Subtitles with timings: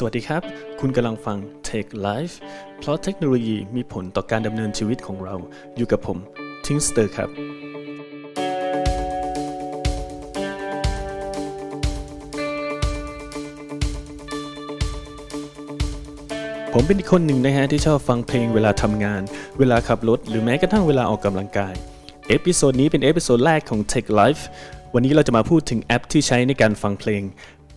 [0.00, 0.42] สวัสดีครับ
[0.80, 1.38] คุณกำลังฟัง
[1.68, 2.34] Tech Life
[2.78, 5.34] เพราะเทคโนโลยีมีผลต่อการดำเนินชีวิตของเรา
[5.76, 6.18] อยู่กับผม
[6.66, 7.28] ทิงสเตอร์ครับ
[16.72, 19.22] ผมเป็นอีกคนหนึ่งนะฮะที่ชอบฟังเพลงเวลาทำงาน
[19.58, 21.74] เวลาขับรถ หรือแม้กระทั่งเวลาออกกำลังกาย
[22.28, 24.42] episode นี้เป็น episode แรกของ Tech Life
[24.94, 27.22] วันนี้เราจะมาพูดถึงแอปที่ใช้ในการฟังเพลง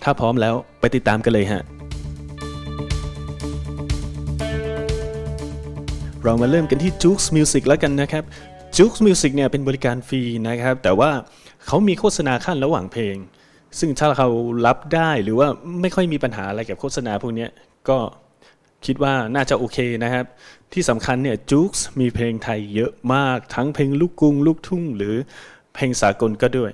[0.03, 1.63] ถ้าพร้อมแล้วไปติดตามกันเลยฮะ
[6.25, 8.23] เรามาเริ่มกันที่ j u k e Music แล้วกันนะครับ
[8.77, 11.11] j u k e Music เนี่ยเป็นบริการฟรีนะครับ แต่ว่า
[11.67, 13.15] เขามีโฆษณาขั้นระหว่างเพลง
[13.79, 14.27] ซึ่งถ้าเรา
[14.65, 15.47] รับได้หรือว่า
[15.81, 17.47] ไม่ค่อยมีปัญหาอะไรกับโฆษณาพวกนี้
[17.89, 17.97] ก็
[18.85, 20.25] คิดว่าน่าจะโอเคนะครับ
[20.73, 25.15] ที่สำคัญเนี่ยจู๊กมีเพลงไทยเยอะมากทั้งเพลงลูกกรุงลูกทุ่ง หรือ
[25.75, 26.71] เพลงสากลก็ด้วย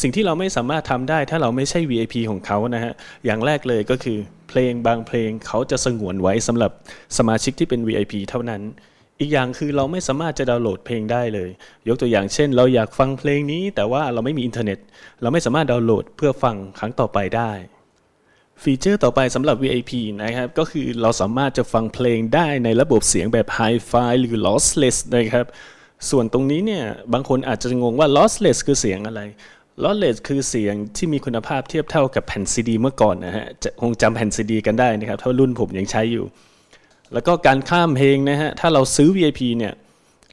[0.00, 2.92] สิ่งที่เราไม่สามารถทำได้ถ้าเราไม่ใช่ VIP ของเขานะฮะ
[3.24, 4.18] อย่างแรกเลยก็คือ
[4.48, 6.70] เพลงบางเพลงเขาจะสงวนไว้สำหรับ
[7.18, 8.62] สมาชิกที่เป็น VIP เท่านั้น
[9.20, 11.50] อีกอย่างคือเราไม่สามารถจะดาวน์โหลดเพลงได้เลย
[11.88, 14.78] ยกตัวอย่างเช่น เราอยากฟังเพลงนี้ แต่ว่าเราไม่มีอินเทอร์เน็ต
[15.22, 17.52] เราไม่สามารถดาวน์โหลดเพื่อฟังครั้งต่อไปได้
[18.62, 25.46] feature ต่อไปสำหรับ VIP นะครับ ก็คือเราสามารถจะฟังเพลงได้ในระบบเสียงแบบ Hi-Fi หรือ Lossless นะครับ
[26.10, 29.20] ส่วนตรงนี้เนี่ย บางคนอาจจะงงว่า Lossless คือเสียงอะไร
[29.82, 36.24] Lossless คือเสียงที่มีคุณภาพเทียบเท่ากับแผ่นซีดีเมื่อก่อนนะฮะจะคงจำแผ่นซีดีกันได้นะครับถ้ารุ่นผมยังใช้อยู่
[37.12, 39.74] แล้วก็การข้ามเพลงนะฮะถ้าเราซื้อ VIP เนี่ย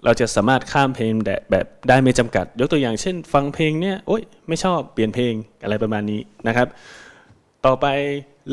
[0.06, 1.12] เราจะสามารถข้ามเพลง
[1.52, 6.68] แบบได้ไม่จำกัด ยกตัวอย่างเช่น ฟังเพลงเนี่ยโอ๊ยไม่ชอบเปลี่ยนเพลงอะไรประมาณนี้นะครับ
[7.66, 7.86] ต่อไป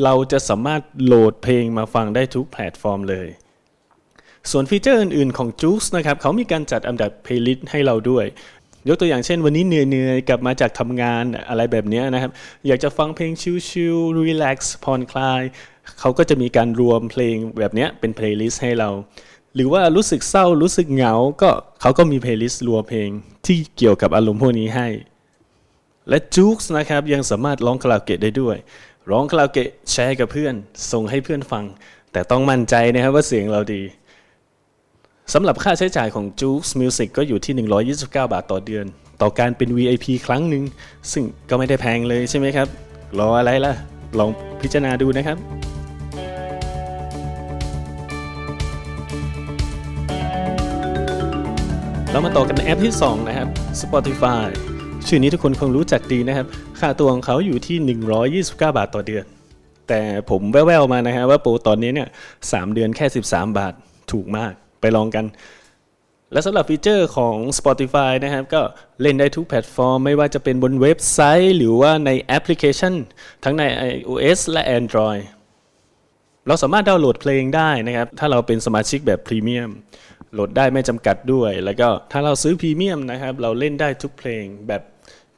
[0.03, 3.27] เราจะสามารถโหลดเพลงมาฟังได้ทุกแพลตฟอร์มเลย
[4.51, 8.25] ส่วน feature อื่นๆของ JOOX นะครับเขามีการจัดอันดับ playlist ให้เราด้วย
[8.87, 12.31] ยกตัวอย่างเช่น วันนี้เหนื่อยๆกลับมาจากทำงานอะไรแบบนี้นะครับ
[12.67, 13.31] อยากจะฟังเพลง
[13.69, 15.41] ชิลๆ relax ผ่อนคลาย
[15.99, 18.89] เขาก็จะมีการรวมเพลงแบบนี้เป็น playlist ให้เรา
[19.55, 21.49] หรือว่ารู้สึกเศร้ารู้สึกเหงา ก็
[21.81, 23.09] เขาก็มี playlist รวมเพลง
[23.45, 24.87] ที่เกี่ยวกับอารมณ์พวกนี้ให้
[26.09, 28.57] และ JOOX นะครับยังสามารถร้องคาราโอเกะได้ด้วย
[29.11, 30.53] ร้องคาราโอเกะแชร์กับเพื่อน
[30.91, 31.63] ส่งให้เพื่อนฟัง
[32.11, 33.81] แต่ต้องมั่นใจนะครับว่าเสียงเราดี
[35.33, 37.53] สำหรับค่าใช้จ่ายของ j u k e Music ก็อยู่ที่
[37.97, 38.85] 129 บาทต่อเดือน
[39.21, 40.63] ต่อการเป็น VIP ครั้งหนึ่ง
[41.11, 42.67] ซึ่งก็ไม่ได้แพงเลยใช่ไหมครับ
[43.19, 43.73] รออะไรล่ะ
[44.19, 44.29] ลอง
[44.61, 45.37] พิจารณาดูนะครับ
[52.11, 53.47] เรามาต่อกันในแอปที่ 2 นะครับ
[53.81, 54.45] Spotify
[55.07, 56.47] ชื่อนี้ทุกคนคงรู้จักดีนะครับ
[56.79, 57.77] ค่าตัวของเขาอยู่ที่
[58.45, 59.25] 129 บาทต่อเดือน
[59.87, 62.09] แต่ผมแว่วๆมานะฮะว่าโปรตอนนี้เนี่ย
[62.41, 63.73] 3 เดือนแค่ 13 บาท
[64.13, 65.25] ถูกมาก ไปลองกัน
[66.31, 68.61] และสำหรับ feature ของ Spotify นะครับ ก็
[69.01, 72.93] เล่นได้ทุกแพลตฟอร์ม ไม่ว่าจะเป็นบนเว็บไซต์ หรือว่าในแอปพลิเคชัน
[73.43, 75.21] ทั้งใน iOS และ Android
[76.47, 79.69] เราสามารถดาวน์โหลดเพลงได้นะครับ ถ้าเราเป็นสมาชิกแบบพรีเมียม
[80.33, 84.81] โหลดได้ไม่จำกัดด้วย แล้วก็ถ้าเราซื้อพรีเมียมนะครับ เราเล่นได้ทุกเพลงแบบ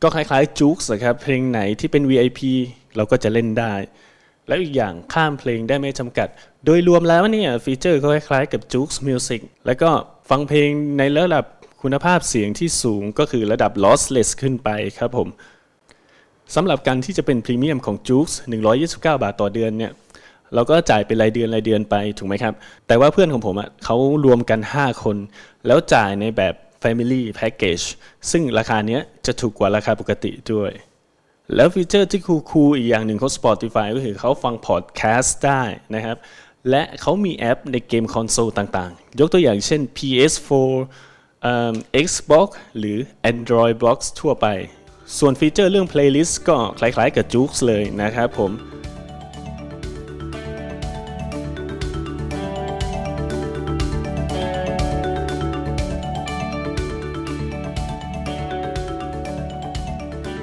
[0.01, 2.39] ก็คล้ายๆจู๊กส์ครับ เพลงไหนที่เป็น VIP
[2.95, 3.73] เราก็จะเล่นได้
[4.49, 6.27] แล้วอีกอย่างข้ามเพลงได้ไม่จำกัด
[6.65, 9.89] โดยรวมแล้วเนี่ยฟีเจอร์ก็คล้ายๆกับ j u k e Music แล้วก็
[10.29, 11.45] ฟังเพลงในระดับ
[11.81, 15.27] คุณภาพเสียงที่สูงก็คือระดับ lossless ขึ้นไปครับผม
[16.55, 18.31] สำหรับการที่จะเป็นพรีเมียมของ j u k e
[18.79, 19.91] 129 บาทต่อเดือนเนี่ย
[20.53, 22.53] เราก็จ่ายเป็นรายเดือนรายเดือนไปถูกไหมครับ
[22.87, 25.17] แต่ว่าเพื่อนของผมอะเขารวมกัน 5 คน
[25.67, 27.85] แล้วจ่ายในแบบ Family Package
[28.31, 30.71] ซึ่งราคาเนี้ยจะถูกกว่าราคาปกติด้วย
[31.55, 35.63] แล้ว feature ที่ cool ๆอีกอย่างหนึ่งของ Spotify ก็คือเขาฟังพอดแคสต์ได้
[35.95, 36.17] นะครับ
[36.69, 40.71] และเขามีแอปในเกมคอนโซลต่างๆ ยกตัวอย่างเช่น PS4
[42.05, 42.97] Xbox หรือ
[43.31, 44.47] Android Box ทั่วไป
[45.17, 48.51] ส่วน feature เรื่อง Playlist ก็คล้ายๆกับ j u k e เลยนะครับผม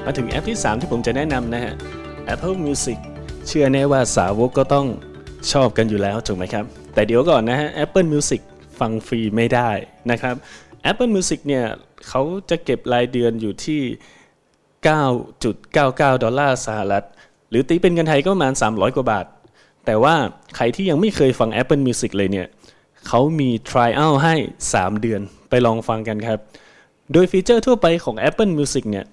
[0.08, 1.74] มาถึงแอปที่ 3 ที่ผมจะแนะนำนะฮะ
[2.32, 2.98] Apple Music
[3.46, 4.86] เชื่อแน่ว่าสาวกก็ต้อง
[5.52, 6.64] ชอบกันอยู่แล้วถูกไหมครับ
[6.94, 8.40] แต่เดี๋ยวก่อนนะฮะ Apple Music
[8.78, 9.70] ฟังฟรีไม่ได้
[10.10, 10.34] นะครับ
[10.90, 11.64] Apple Music เนี่ย
[12.08, 13.80] เขาจะเก็บรายเดือนอยู่ที่
[14.96, 17.04] 9.99 ดอลลาร์สหรัฐ
[17.50, 19.26] หรือตีเป็นเงินไทยก็ประมาณ 300 กว่าบาท
[19.86, 20.14] แต่ว่า
[20.56, 22.46] ใครที่ยังไม่เคยฟัง Apple Music เลยเนี่ย
[23.06, 24.34] เขามี trial ให้
[24.70, 25.20] 3 เดือน
[25.50, 26.38] ไปลองฟังกันครับ
[27.12, 29.04] โดย feature ทั่วไปของ Apple Music เนี่ย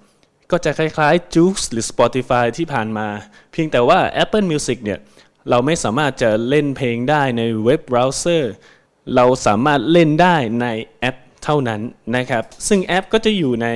[0.50, 3.08] ก็จะคล้ายๆ j u k e หรือ Spotify ที่ผ่านมา
[3.52, 4.98] เพียงแต่ว่า Apple Music เนี่ย
[5.50, 8.52] เราไม่สามารถจะเล่นเพลงได้ใน web browser
[9.14, 10.66] เราสามารถเล่นได้ใน
[11.00, 11.80] แอปเท่านั้น
[12.16, 13.68] นะครับ ซึ่งแอปก็จะอยู่ใน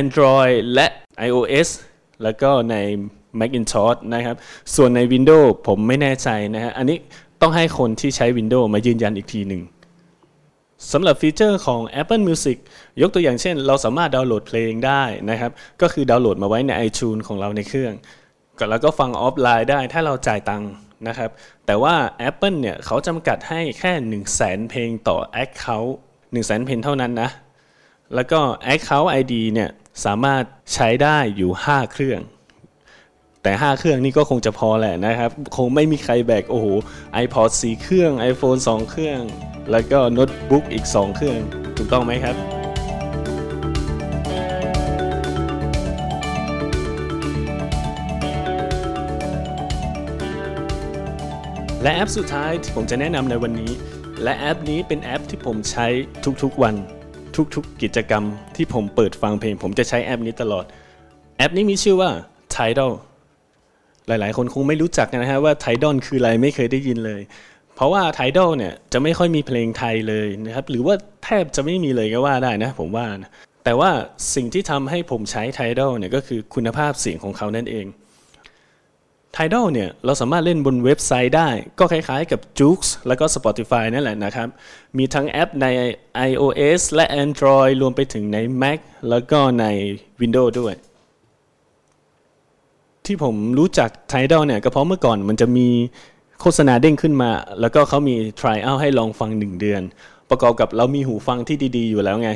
[0.00, 0.86] Android และ
[1.28, 1.68] iOS
[2.22, 2.76] แล้วก็ใน
[3.40, 4.36] Macintosh นะครับ
[4.74, 6.98] ส่วนใน Windows ผมไม่แน่ใจนะฮะ อันนี้
[7.40, 9.62] ต้องให้คนที่ใช้ Windows มายืนยันอีกทีหนึ่ง
[10.92, 12.58] สำหรับฟีเจอร์ของ Apple Music
[13.02, 17.94] ยกตัวอย่างเช่น เราสามารถดาวน์โหลดเพลงได้นะครับ ก็คือดาวน์โหลดมาไว้ใน iTunes ของเราในเครื่อง
[18.70, 20.70] แล้วก็ฟังออฟไลน์ได้ถ้าเราจ่ายตังค์
[21.08, 21.30] นะครับ
[21.66, 21.94] แต่ว่า
[22.28, 25.92] Apple เนี่ยเขาจำกัดให้แค่ 1 0 0 0 0แสนเพลงต่อ Account
[26.32, 27.30] 1 0 0 0 0แสนเพลงเท่านั้นนะ
[28.14, 28.40] แล้วก็
[28.74, 29.70] Account ID เนี่ย
[30.04, 30.44] สามารถ
[30.74, 32.20] ใช้ได้อยู่ 5 เครื่อง
[33.42, 36.66] แต่ 5 เครื่องนี่ก็คงจะพอแหละนะครับ คงไม่มีใครแบกโอ้โห
[37.24, 39.20] iPod 4 เครื่อง iPhone 2 เครื่อง
[39.70, 41.36] แล้วก็โน้ตบุ๊กอีก 2 เครื่อง
[41.76, 42.36] ถูกต้องไหมครับ
[51.82, 53.72] และแอปสุดท้ายที่ผมจะแนะนำในวันนี้
[54.22, 55.86] และแอปนี้เป็นแอปที่ผมใช้
[56.42, 56.74] ทุกๆวัน
[57.54, 58.24] ทุกๆกิจกรรม
[58.56, 60.64] ที่ผมเปิดฟังเพลง ผมจะใช้แอปนี้ตลอด
[61.36, 62.10] แอปนี้มีชื่อว่า
[62.54, 62.92] Tidal
[64.06, 67.20] หลายๆ คนคงไม่รู้จักนะฮะว่า Tidal คืออะไรไม่เคยได้ยินเลย
[67.80, 70.94] เพราะว่า Tidal เนี่ยจะไม่ค่อยมีเพลงไทยเลยนะครับ หรือว่า
[71.24, 73.30] แทบจะไม่มีเลยก็ว่าได้นะผมว่านะ
[73.64, 73.90] แต่ว่า
[74.34, 77.86] สิ่งที่ทำให้ผมใช้ Tidal เนี่ยก็คือคุณภาพเสียงของเขานั่นเอง
[79.36, 81.48] Tidal เนี่ยเราสามารถเล่นบนเว็บไซต์ได้
[81.78, 84.48] ก็คล้ายๆกับ Joox แล้วก็ Spotify นั่นแหละนะครับ
[84.98, 85.66] มีทั้งแอปใน
[86.28, 88.78] iOS และ Android รวมไปถึงใน Mac
[89.10, 89.64] แล้วก็ใน
[90.20, 90.74] Windows ด้วย
[93.06, 95.68] ที่ผมรู้จัก Tidal เนี่ยก็เพราะเมื่อก่อนมันจะมี
[96.40, 99.82] โฆษณาเด้งขึ้นมา แล้วก็เขามี trial ให้ลองฟัง1เดือน
[100.30, 102.30] ประกอบกับเรามีหูฟังที่ดีๆ อยู่แล้วไง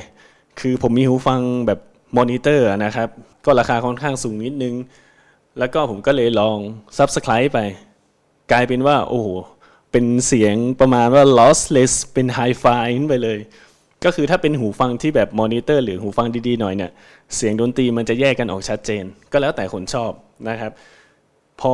[0.60, 1.80] คือผมมีหูฟังแบบ
[2.16, 3.08] มอนิเตอร์นะครับ
[3.44, 4.74] ก็ราคาค่อนข้างสูงนิดนึง
[5.58, 6.58] แล้วก็ผมก็เลยลอง
[6.98, 7.58] Subscribe ไป
[8.52, 9.28] กลายเป็นว่า โอ้โห
[9.92, 13.38] เป็นเสียงประมาณว่า lossless เป็น Hi-Fi ขึ้นไปเลย
[14.04, 16.90] ก็คือถ้าเป็นหูฟังที่แบบมอนิเตอร์หรือหูฟังดีๆหน่อยเนี่ย
[17.36, 20.12] เสียงดนตรีมันจะแยกกันออกชัดเจน ก็แล้วแต่คนชอบ
[20.48, 20.72] นะครับ
[21.60, 21.72] พอ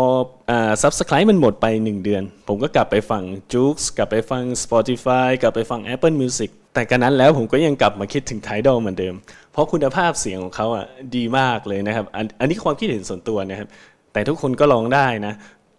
[0.51, 3.23] อ่า Subscribe มันหมดไป 1 เดือน ผมก็กลับไปฟัง
[3.53, 9.15] j o o x กลับไปฟัง Spotify กลับไปฟัง Apple Music แต่กันนั้นแล้วผมก็ยังกลับมาคิดถึง Tidal เหมือนเดิม
[9.53, 10.87] เพราะคุณภาพเสียงของเขาอะ
[11.17, 13.69] ดีมากเลยนะครับอันอันนี้ความคิดเห็นส่วนตัวนะครับ
[14.13, 15.35] แต่ทุกคนก็ลองได้นะ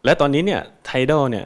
[0.06, 1.45] และตอนนี้เนี่ย Tidal เนี่ย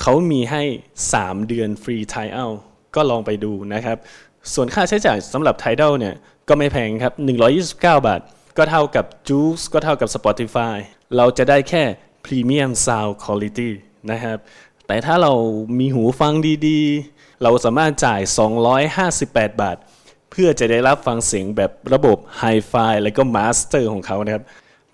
[0.00, 0.62] เขามีให้
[1.10, 2.50] 3 เดือนฟรี trial
[2.94, 3.96] ก็ลองไปดูนะครับ
[4.54, 6.14] ส่วนค่าใช้จ่ายสำหรับ Tidal เนี่ย
[6.48, 7.12] ก็ไม่แพงครับ
[7.60, 8.20] 129 บาท
[8.58, 10.76] ก็เท่ากับ Juice ก็เท่ากับ Spotify
[11.16, 11.82] เราจะได้แค่
[12.24, 13.70] Premium Sound Quality
[14.10, 14.38] นะครับ
[14.86, 15.32] แต่ถ้าเรา
[15.78, 16.32] มีหูฟัง
[16.66, 18.20] ดีๆ เราสามารถจ่าย
[18.90, 19.76] 258 บาท
[20.30, 24.44] เพื่อจะได้รับฟังเสียงแบบระบบ Hi-Fi และก็ Master ของเขานะครับ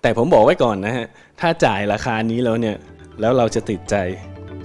[0.01, 1.05] แต่ผมบอกไว้ก่อนนะฮะ
[1.39, 2.77] ถ้าจ่ายราคานี้แล้วเนี่ย
[3.19, 3.95] แล้วเราจะติดใจ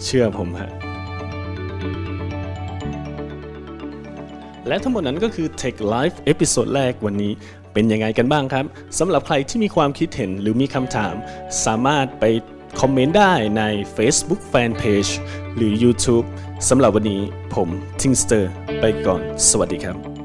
[0.04, 0.70] เชื่อผมฮะ
[4.68, 7.32] และทั้งหมดนั้นก็คือ Tech Live episode แรกวันนี้
[7.78, 8.64] เป็นยังไงกันบ้างครับ
[8.98, 11.14] สำหรับใครที่มีความคิดเห็นหรือมีคำถาม
[11.64, 12.24] สามารถไป
[12.80, 13.62] คอมเมนต์ได้ใน
[13.96, 15.10] Facebook Fanpage
[15.56, 16.26] หรือ YouTube
[16.68, 17.22] สำหรับวันนี้
[17.54, 17.68] ผม
[18.00, 20.17] ทิงสเตอร์ไปก่อน สวัสดีครับ